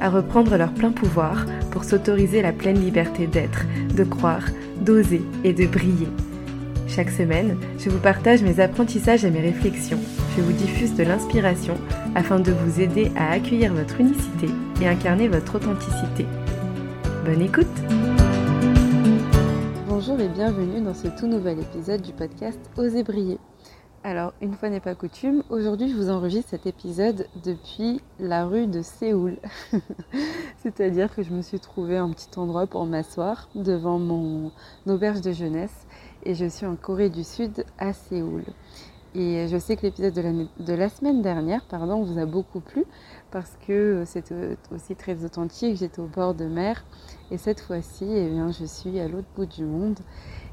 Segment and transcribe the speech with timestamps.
[0.00, 3.64] à reprendre leur plein pouvoir pour s'autoriser la pleine liberté d'être,
[3.94, 4.44] de croire,
[4.80, 6.08] d'oser et de briller.
[6.88, 10.00] Chaque semaine, je vous partage mes apprentissages et mes réflexions.
[10.36, 11.74] Je vous diffuse de l'inspiration
[12.14, 14.48] afin de vous aider à accueillir votre unicité
[14.80, 16.26] et incarner votre authenticité.
[17.24, 17.66] Bonne écoute
[19.88, 23.38] Bonjour et bienvenue dans ce tout nouvel épisode du podcast Oser briller.
[24.06, 28.68] Alors, une fois n'est pas coutume, aujourd'hui je vous enregistre cet épisode depuis la rue
[28.68, 29.36] de Séoul.
[30.58, 34.52] C'est-à-dire que je me suis trouvé un petit endroit pour m'asseoir devant mon
[34.86, 35.88] auberge de jeunesse
[36.22, 38.44] et je suis en Corée du Sud à Séoul.
[39.18, 42.84] Et je sais que l'épisode de, la, semaine dernière pardon, vous a beaucoup plu
[43.30, 44.30] parce que c'est
[44.70, 46.84] aussi très authentique, j'étais au bord de mer
[47.30, 49.98] et cette fois-ci, eh je suis à l'autre bout du monde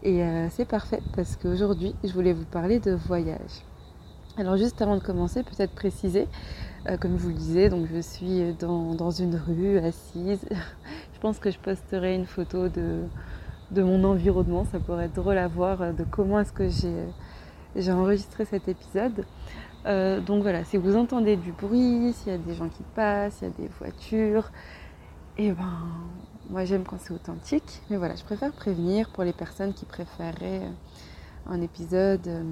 [0.02, 3.66] et euh, c'est parfait parce qu'aujourd'hui, je voulais vous parler de voyage.
[4.38, 6.30] Alors juste avant de commencer, peut-être préciser,
[6.90, 10.46] euh, comme je vous le disais, donc je suis dans, une rue assise.
[11.14, 13.02] je pense que je posterai une photo de,
[13.72, 14.64] de mon environnement.
[14.72, 16.96] Ça pourrait être drôle à voir euh, de comment est-ce que j'ai
[17.92, 19.26] enregistré cet épisode.
[19.86, 23.48] donc voilà, si vous entendez du bruit, s'il y a des gens qui passent, s'il
[23.48, 24.52] y a des voitures,
[25.38, 25.80] et eh ben
[26.50, 30.62] moi j'aime quand c'est authentique, mais voilà, je préfère prévenir pour les personnes qui préféraient
[30.62, 30.70] euh,
[31.48, 32.44] un épisode, euh,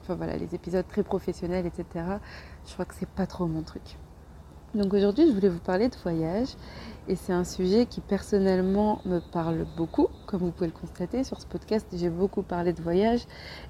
[0.00, 2.04] enfin voilà, les épisodes très professionnels, etc.
[2.66, 3.82] Je crois que c'est pas trop mon truc.
[4.74, 6.48] Donc aujourd'hui, je voulais vous parler de voyage
[7.08, 10.08] et c'est un sujet qui personnellement me parle beaucoup.
[10.26, 13.20] Comme vous pouvez le constater sur ce podcast, j'ai beaucoup parlé de voyage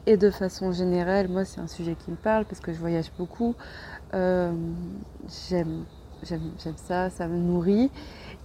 [0.07, 3.13] et de façon générale, moi c'est un sujet qui me parle parce que je voyage
[3.17, 3.55] beaucoup.
[4.15, 4.53] Euh,
[5.49, 5.85] j'aime
[6.77, 7.91] ça, ça me nourrit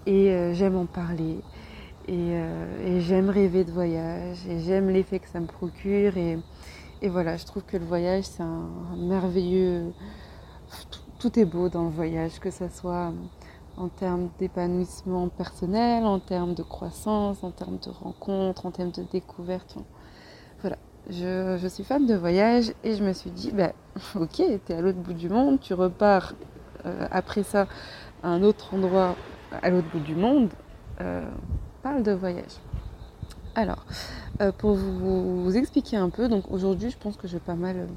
[0.06, 1.40] et euh, j'aime en parler.
[2.10, 4.38] Euh, et, j'aime rêver de voyage.
[4.48, 6.18] Et j'aime l'effet que ça me procure.
[6.18, 6.38] Et,
[7.08, 9.92] voilà, je trouve que le voyage, c'est un, merveilleux.
[11.24, 13.14] Tout, est beau dans le voyage, que ce soit
[13.78, 19.04] en termes d'épanouissement personnel, en termes de croissance, en termes de rencontres, en termes de
[19.10, 19.78] découverte.
[20.60, 20.76] Voilà,
[21.10, 23.72] je, suis fan de voyage et je me suis dit, bah,
[24.16, 26.34] ok, tu es à l'autre bout du monde, tu repars
[26.86, 27.68] euh, après ça
[28.22, 29.16] à un autre endroit
[29.62, 30.50] à l'autre bout du monde,
[31.00, 31.26] euh,
[31.84, 32.60] parle de voyage.
[33.56, 33.86] Alors,
[34.42, 37.88] euh, pour vous, expliquer un peu, donc aujourd'hui je pense que je vais pas mal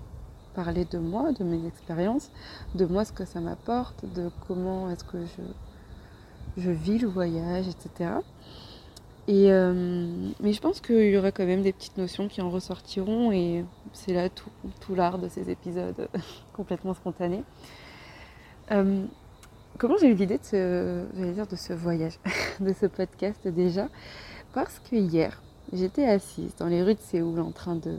[0.57, 2.31] parler de moi, de mes expériences,
[2.75, 5.19] de moi ce que ça m'apporte, de comment est-ce que
[6.57, 8.11] je, vis le voyage, etc.
[9.29, 12.49] Et, euh, mais je pense qu'il y aura quand même des petites notions qui en
[12.51, 16.09] ressortiront et c'est là tout, l'art de ces épisodes
[16.55, 17.45] complètement spontanés.
[19.79, 22.19] Comment j'ai eu l'idée de ce, de ce voyage,
[22.61, 23.89] de ce podcast déjà?
[24.55, 27.99] Parce que hier, j'étais assise dans les rues de Séoul en train de,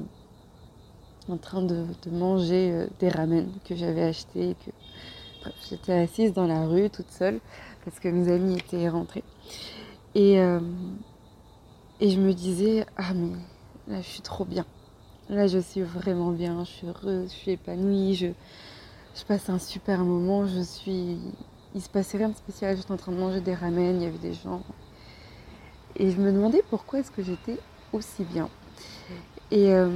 [1.30, 4.56] en train de, manger euh, des ramen que j'avais achetés.
[4.66, 4.72] Que...
[5.70, 7.40] j'étais assise dans la rue toute seule
[7.86, 9.24] parce que mes amis étaient rentrés.
[10.16, 10.60] Et, euh,
[12.00, 13.32] et je me disais, ah mais
[13.88, 14.66] là je suis trop bien.
[15.30, 18.28] Là je suis vraiment bien, je suis heureuse, je suis épanouie, je,
[19.16, 21.18] je passe un super moment, je suis
[21.76, 24.06] il se passait rien de spécial, j'étais en train de manger des ramen, il y
[24.08, 24.64] avait des gens.
[25.96, 27.60] Et je me demandais pourquoi est-ce que j'étais
[27.94, 28.50] aussi bien.
[29.52, 29.90] Et, euh,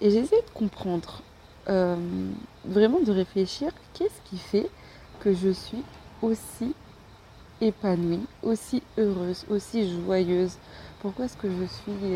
[0.00, 1.22] j'ai essayé de comprendre,
[1.68, 1.96] euh,
[2.64, 4.68] vraiment de réfléchir, qu'est-ce qui fait
[5.20, 5.82] que je suis
[6.20, 6.74] aussi
[7.60, 10.58] épanouie, aussi heureuse, aussi joyeuse?
[11.00, 12.14] Pourquoi est-ce que je suis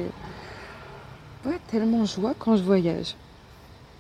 [1.47, 3.15] euh, tellement joie quand je voyage?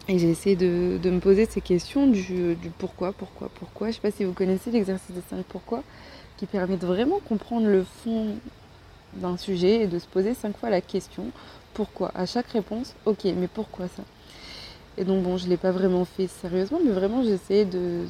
[0.08, 3.86] Et j'ai essayé de, me poser ces questions du, pourquoi, pourquoi, pourquoi?
[3.86, 5.82] Je ne sais pas si vous connaissez l'exercice des 5 pourquoi,
[6.36, 8.34] qui permet de vraiment comprendre le fond
[9.14, 11.31] d'un sujet et de se poser cinq fois la question
[11.75, 12.10] pourquoi?
[12.14, 14.02] À chaque réponse, ok, mais pourquoi ça?
[14.98, 18.04] Et donc bon, je ne l'ai pas vraiment fait sérieusement, mais vraiment j'ai essayé de,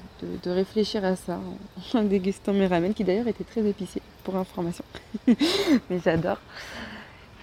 [0.46, 1.38] réfléchir à ça
[1.94, 4.84] en, dégustant mes ramen, qui d'ailleurs étaient très épicés, pour information.
[5.26, 6.38] mais j'adore.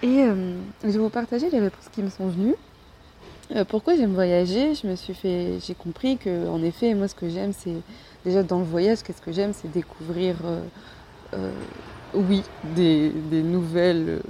[0.02, 2.54] Et euh, je vais vous partager les réponses qui me sont venues.
[3.56, 4.74] Euh, pourquoi j'aime voyager?
[4.74, 7.76] Je me suis fait, j'ai compris que, en effet, moi, ce que j'aime, c'est
[8.24, 10.36] déjà dans le voyage, qu'est-ce que j'aime, c'est découvrir,
[11.34, 11.50] euh,
[12.14, 12.42] oui,
[12.74, 14.20] des, nouvelles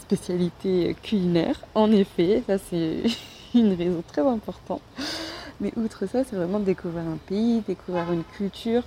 [0.00, 1.60] spécialités culinaires.
[1.74, 3.02] En effet, ça c'est
[3.54, 4.82] une raison très importante.
[5.60, 8.82] Mais outre ça, c'est vraiment découvrir un pays, découvrir une culture.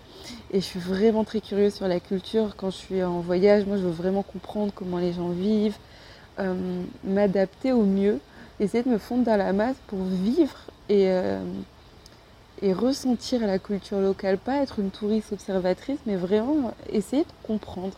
[0.52, 2.56] Et je suis vraiment très curieuse sur la culture.
[2.58, 5.78] Quand je suis en voyage, moi, je veux vraiment comprendre comment les gens vivent,
[7.04, 8.20] m'adapter au mieux,
[8.60, 10.58] essayer de me fondre dans la masse pour vivre
[10.90, 11.14] et
[12.74, 17.94] ressentir la culture locale, pas être une touriste observatrice, mais vraiment essayer de comprendre.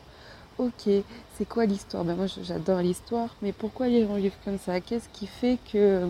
[0.57, 0.89] Ok,
[1.37, 2.05] c'est quoi l'histoire?
[2.05, 4.79] Ben Moi j'adore l'histoire, mais pourquoi les gens vivent comme ça?
[4.79, 6.09] Qu'est-ce qui fait que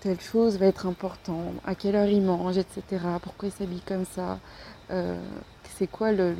[0.00, 2.82] telle chose va être importante, à quelle heure il mange, etc.
[3.22, 4.38] Pourquoi il s'habille comme ça,
[4.90, 5.18] euh,
[5.76, 6.34] c'est quoi le,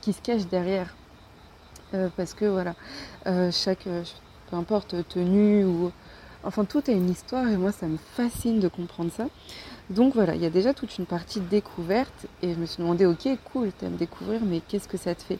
[0.00, 0.94] qui se cache derrière?
[1.94, 2.74] Euh, parce que voilà,
[3.26, 5.92] euh, chaque, peu importe, tenue ou...
[6.42, 9.26] Enfin, tout a une histoire et moi, ça me fascine de comprendre ça.
[9.90, 12.82] Donc voilà, il y a déjà toute une partie de découverte et je me suis
[12.82, 15.38] demandé, ok, cool, tu aimes découvrir, mais qu'est-ce que ça te fait?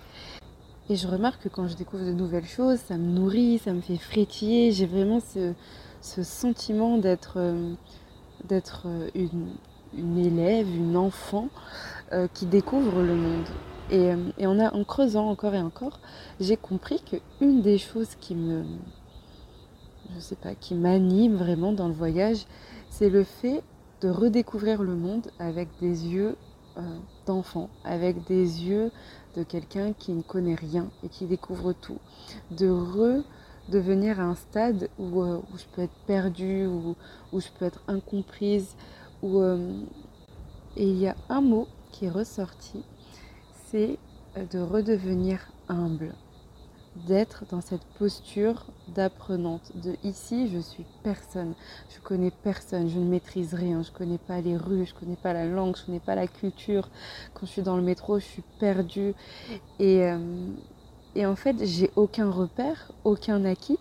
[0.91, 3.81] Et je remarque que quand je découvre de nouvelles choses, ça me nourrit, ça me
[3.81, 5.55] fait frétiller, j'ai vraiment ce,
[6.23, 7.75] sentiment d'être euh,
[8.49, 11.49] d'être euh, une, élève, une enfant
[12.13, 13.47] euh, qui découvre le monde.
[13.93, 16.01] Et, a, en creusant encore et encore,
[16.41, 18.65] j'ai compris que une des choses qui me,
[20.15, 22.47] je sais pas, qui m'anime vraiment dans le voyage,
[22.91, 23.63] c'est le fait
[24.01, 26.37] de redécouvrir le monde avec des yeux
[27.27, 28.91] d'enfant, avec des yeux
[29.37, 31.99] de quelqu'un qui ne connaît rien et qui découvre tout,
[32.51, 33.23] de re
[33.71, 36.97] de venir à un stade où, euh, je peux être perdue, où,
[37.33, 38.75] je peux être incomprise.
[39.23, 39.81] Où, euh,
[40.77, 42.85] et il y a un mot qui est ressorti,
[43.67, 43.99] c'est
[44.37, 46.15] euh, de redevenir humble,
[47.07, 49.73] d'être dans cette posture d'apprenante.
[49.77, 51.55] De ici, je suis personne,
[51.95, 55.33] je connais personne, je ne maîtrise rien, je connais pas les rues, je connais pas
[55.33, 56.89] la langue, je connais pas la culture.
[57.35, 59.15] Quand je suis dans le métro, je suis perdue.
[59.79, 60.03] Et,
[61.15, 63.79] et en fait, j'ai aucun repère, aucun acquis,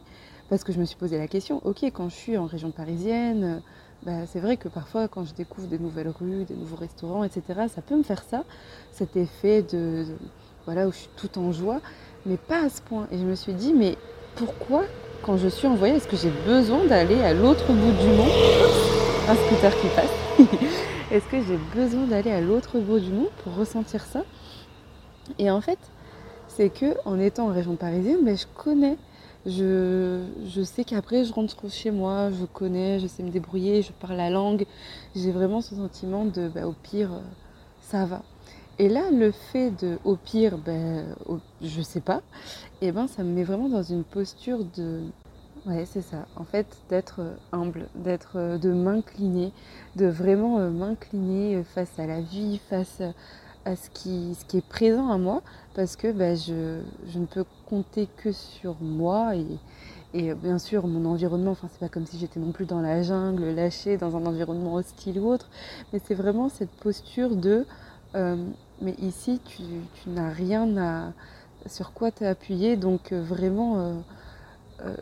[0.50, 3.44] parce que je me suis posé la question, ok, quand je suis en région parisienne,
[3.44, 3.60] euh,
[4.04, 7.68] bah, c'est vrai que parfois quand je découvre des nouvelles rues, des nouveaux restaurants, etc.,
[7.74, 8.44] ça peut me faire ça,
[8.92, 10.06] cet effet de,
[10.66, 11.82] voilà, où je suis tout en joie,
[12.26, 13.08] mais pas à ce point.
[13.12, 13.98] Et je me suis dit, mais
[14.36, 14.84] pourquoi,
[15.24, 18.32] quand je suis en voyage, est-ce que j'ai besoin d'aller à l'autre bout du monde
[19.28, 20.40] Un scooter qui passe.
[21.12, 24.24] est-ce que j'ai besoin d'aller à l'autre bout du monde pour ressentir ça
[25.38, 25.80] Et en fait,
[26.48, 28.98] c'est que en étant en région parisienne, ben, je connais.
[29.46, 30.22] Je,
[30.64, 34.30] sais qu'après, je rentre chez moi, je connais, je sais me débrouiller, je parle la
[34.30, 34.66] langue.
[35.16, 37.10] J'ai vraiment ce sentiment de, ben, au pire,
[37.82, 38.22] ça va.
[38.80, 41.06] Et là, le fait de, au pire, ben,
[41.62, 42.22] je sais pas,
[42.82, 45.02] et eh ben, ça me met vraiment dans une posture de,
[45.66, 46.26] Ouais, c'est ça.
[46.38, 47.22] En fait, d'être
[47.52, 49.52] humble, d'être, de m'incliner,
[49.98, 53.02] de vraiment euh, m'incliner face à la vie, face
[53.66, 55.42] à ce qui, ce qui est présent à moi,
[55.76, 59.46] parce que bah, je, je, ne peux compter que sur moi et,
[60.14, 61.52] et bien sûr mon environnement.
[61.52, 64.76] Enfin, c'est pas comme si j'étais non plus dans la jungle, lâchée dans un environnement
[64.76, 65.50] hostile ou autre,
[65.92, 67.66] mais c'est vraiment cette posture de
[68.16, 68.36] euh,
[68.82, 69.64] mais ici tu,
[70.10, 71.14] n'as rien
[71.66, 74.02] sur quoi t'appuyer, donc euh, vraiment
[74.82, 74.96] euh,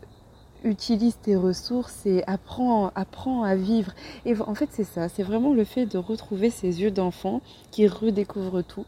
[0.64, 3.92] utilise tes ressources et apprends, apprends à vivre.
[4.26, 7.88] Et en fait, c'est ça, c'est vraiment le fait de retrouver ces yeux d'enfant qui
[7.88, 8.86] redécouvrent tout,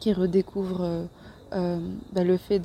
[0.00, 1.06] qui redécouvrent
[1.52, 1.78] euh,
[2.12, 2.58] bah, le fait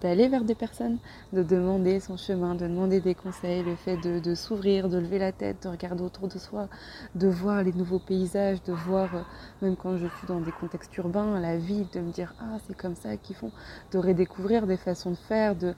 [0.00, 0.98] d'aller vers des personnes,
[1.32, 5.32] de demander son chemin, de demander des conseils, le fait de, s'ouvrir, de lever la
[5.32, 6.68] tête, de regarder autour de soi,
[7.14, 9.22] de voir les nouveaux paysages, de voir, euh,
[9.62, 12.76] même quand je suis dans des contextes urbains, la vie, de me dire ah c'est
[12.76, 13.50] comme ça qu'ils font,
[13.92, 15.74] de redécouvrir des façons de faire, de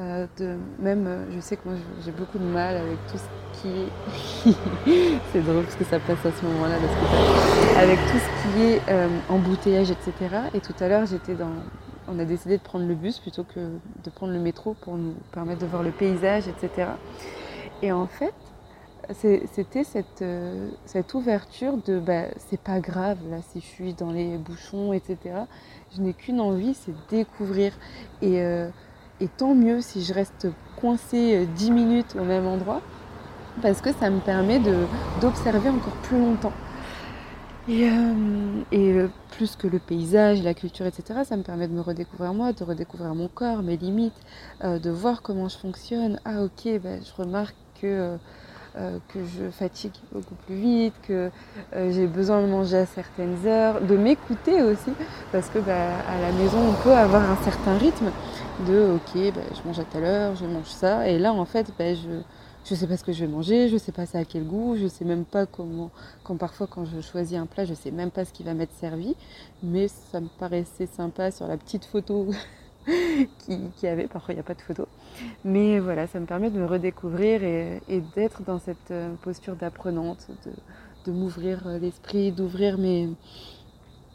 [0.00, 3.68] euh, de, même, je sais que moi j'ai beaucoup de mal avec tout ce qui
[3.68, 4.54] est.
[5.32, 6.74] c'est drôle parce que ça passe à ce moment-là,
[7.78, 8.82] avec tout ce qui est
[9.28, 10.12] embouteillage, etc.
[10.52, 11.50] Et tout à l'heure, j'étais dans.
[12.08, 15.14] On a décidé de prendre le bus plutôt que de prendre le métro pour nous
[15.32, 16.88] permettre de voir le paysage, etc.
[17.82, 18.34] Et en fait,
[19.10, 20.24] c'était cette,
[20.84, 25.18] cette ouverture de bah, c'est pas grave là si je suis dans les bouchons, etc.
[25.94, 27.72] Je n'ai qu'une envie, c'est découvrir.
[28.22, 28.40] Et
[29.20, 30.48] et tant mieux si je reste
[30.80, 32.82] coincée 10 euh, minutes au même endroit,
[33.62, 34.60] parce que ça me permet
[35.20, 36.52] d'observer encore plus longtemps.
[37.66, 41.80] Et, euh, euh, plus que le paysage, la culture, etc., ça me permet de me
[41.80, 44.20] redécouvrir moi, de redécouvrir mon corps, mes limites,
[44.62, 46.20] de voir comment je fonctionne.
[46.24, 48.18] Ah ok, ben, je remarque que
[48.76, 51.30] euh, que je fatigue beaucoup plus vite, que
[51.74, 54.90] euh, j'ai besoin de manger à certaines heures, de m'écouter aussi,
[55.30, 58.10] parce que bah, à la maison on peut avoir un certain rythme
[58.66, 61.72] de ok, bah, je mange à telle heure, je mange ça, et là en fait
[61.78, 62.20] bah, je
[62.64, 64.74] je sais pas ce que je vais manger, je sais pas ça à quel goût,
[64.76, 65.90] je sais même pas comment,
[66.24, 68.72] quand parfois quand je choisis un plat, je sais même pas ce qui va m'être
[68.80, 69.14] servi,
[69.62, 72.28] mais ça me paraissait sympa sur la petite photo
[73.76, 74.86] qui, avait, parfois il n'y a pas de photo,
[75.44, 80.28] mais voilà, ça me permet de me redécouvrir et, d'être dans cette euh, posture d'apprenante,
[81.06, 83.08] de, m'ouvrir euh, l'esprit, d'ouvrir mes,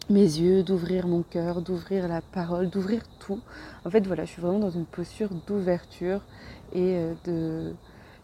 [0.10, 3.40] mes yeux, d'ouvrir mon cœur, d'ouvrir la parole, d'ouvrir tout.
[3.86, 6.22] En fait, voilà, je suis vraiment dans une posture d'ouverture
[6.74, 7.74] et euh, de.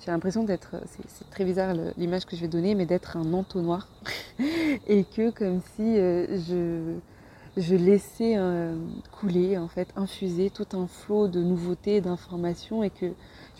[0.03, 0.75] J'ai l'impression d'être,
[1.07, 3.87] c'est très bizarre l'image que je vais donner, mais d'être un entonnoir.
[4.87, 6.97] et que comme si je,
[7.57, 8.75] je laissais euh,
[9.19, 13.11] couler, en fait, infuser tout un flot de nouveautés, d'informations et que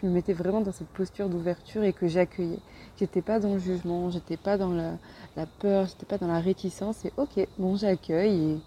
[0.02, 2.60] je me mettais vraiment dans cette posture d'ouverture et que j'accueillais.
[2.98, 4.98] J'étais pas dans le jugement, j'étais pas dans la,
[5.38, 8.60] la peur, j'étais pas dans la réticence et ok, bon j'accueille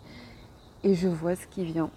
[0.85, 1.91] et, je vois ce qui vient.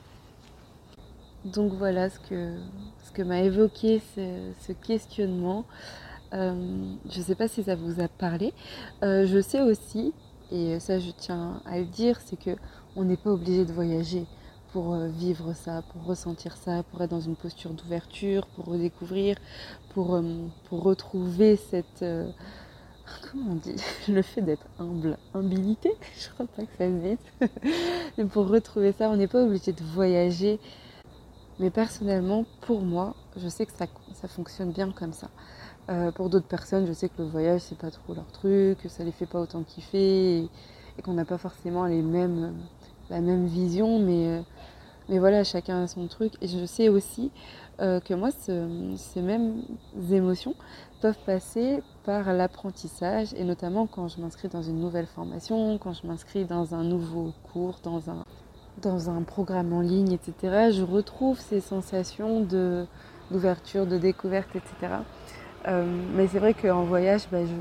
[1.46, 2.58] Donc voilà ce que,
[3.04, 5.66] ce que m'a évoqué ce, questionnement.
[6.34, 6.54] Euh,
[7.10, 8.54] je ne sais pas si ça vous a parlé.
[9.04, 10.14] Euh, je sais aussi,
[10.52, 12.52] et ça je tiens à le dire, c'est que
[12.96, 14.26] on n'est pas obligé de voyager
[14.72, 19.38] pour euh, vivre ça, pour ressentir ça, pour être dans une posture d'ouverture, pour redécouvrir,
[19.94, 22.04] pour, euh, retrouver cette...
[22.04, 22.30] Euh,
[23.32, 23.76] comment on dit
[24.08, 25.18] Le fait d'être humble.
[25.36, 27.18] Humilité Je crois pas que ça se
[28.16, 28.30] dise.
[28.30, 30.60] pour retrouver ça, on n'est pas obligé de voyager.
[31.60, 33.88] Mais personnellement, pour moi, je sais que ça,
[34.28, 35.30] fonctionne bien comme ça.
[36.16, 39.04] pour d'autres personnes, je sais que le voyage, c'est pas trop leur truc, que ça
[39.04, 40.50] les fait pas autant kiffer
[40.98, 42.56] et qu'on n'a pas forcément les mêmes
[43.12, 44.42] la même vision, mais, euh,
[45.10, 46.34] mais voilà, chacun a son truc.
[46.42, 47.32] Et je sais aussi
[47.82, 49.62] euh, que moi, ces mêmes
[50.12, 50.56] émotions
[51.02, 56.08] peuvent passer par l'apprentissage, et notamment quand je m'inscris dans une nouvelle formation, quand je
[56.08, 58.26] m'inscris dans un nouveau cours, dans un,
[58.82, 60.72] dans un programme en ligne, etc.
[60.72, 62.86] Je retrouve ces sensations de,
[63.30, 64.94] d'ouverture, de découverte, etc.
[65.68, 67.54] Euh, mais c'est vrai qu'en voyage, bah, je,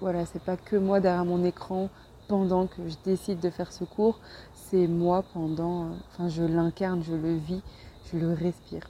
[0.00, 1.88] voilà, c'est pas que moi derrière mon écran
[2.28, 4.20] pendant que je décide de faire ce cours,
[4.54, 7.62] c'est moi pendant, enfin je l'incarne, je le vis,
[8.12, 8.88] je le respire.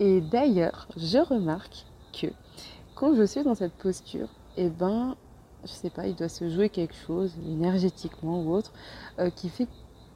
[0.00, 2.26] Et d'ailleurs, je remarque que
[2.94, 5.16] quand je suis dans cette posture, eh ben,
[5.64, 8.72] je sais pas, il doit se jouer quelque chose énergétiquement ou autre
[9.18, 9.68] euh, qui fait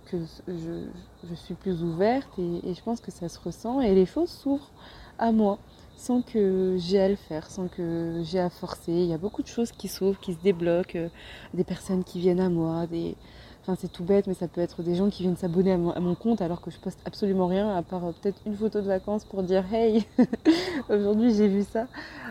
[0.07, 4.31] que je, suis plus ouverte et, je pense que ça se ressent et les choses
[4.31, 4.71] s'ouvrent
[5.19, 5.59] à moi
[5.99, 8.93] sans que j'ai à le faire, sans que j'ai à forcer.
[8.93, 11.09] Il y a beaucoup de choses qui s'ouvrent, qui se débloquent, euh,
[11.55, 13.17] des personnes qui viennent à moi, des...
[13.63, 16.15] Enfin, c'est tout bête, mais ça peut être des gens qui viennent s'abonner à, mon
[16.15, 19.25] compte alors que je poste absolument rien, à part euh, peut-être une photo de vacances
[19.25, 20.07] pour dire Hey,
[20.89, 21.89] aujourd'hui j'ai vu ça.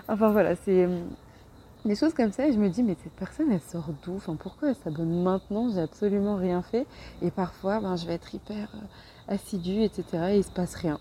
[0.07, 1.01] Enfin voilà, c'est euh,
[1.85, 4.15] des choses comme ça et je me dis, mais cette personne elle sort d'où?
[4.15, 5.69] Enfin, Pourquoi elle s'abonne maintenant?
[5.69, 6.87] J'ai absolument rien fait.
[7.21, 8.69] Et parfois, ben, je vais être hyper
[9.27, 10.05] assidue, etc.
[10.31, 10.99] et il se passe rien.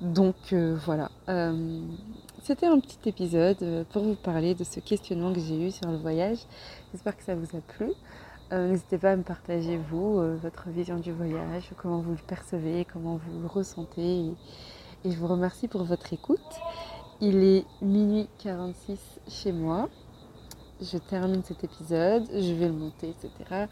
[0.00, 1.80] Donc euh, voilà, euh,
[2.44, 5.90] c'était un petit épisode euh, pour vous parler de ce questionnement que j'ai eu sur
[5.90, 6.38] le voyage.
[6.92, 7.90] J'espère que ça vous a plu.
[8.50, 13.16] N'hésitez pas à me partager, vous, votre vision du voyage, comment vous le percevez, comment
[13.16, 14.20] vous le ressentez.
[15.04, 16.40] Et, je vous remercie pour votre écoute.
[17.20, 19.90] Il est minuit 46 chez moi.
[20.80, 23.66] Je termine cet épisode, je vais le monter, etc.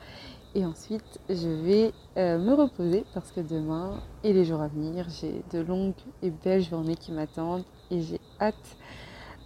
[0.57, 5.07] Et ensuite, je vais euh, me reposer parce que demain et les jours à venir,
[5.09, 8.77] j'ai de longues et belles journées qui m'attendent et j'ai hâte,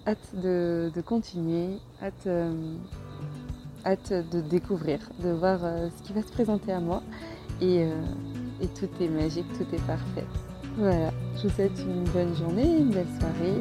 [0.06, 2.74] hâte de, continuer, hâte, euh,
[3.84, 7.02] hâte de découvrir, de voir euh, ce qui va se présenter à moi.
[7.60, 7.82] Et,
[8.62, 10.24] et, tout est magique, tout est parfait.
[10.78, 13.60] Voilà, je vous souhaite une bonne journée, une belle soirée